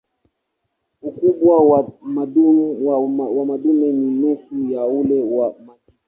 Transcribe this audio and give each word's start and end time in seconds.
Ukubwa 1.03 1.55
wa 3.35 3.39
madume 3.47 3.91
ni 3.91 4.11
nusu 4.19 4.71
ya 4.71 4.85
ule 4.85 5.21
wa 5.21 5.47
majike. 5.65 5.93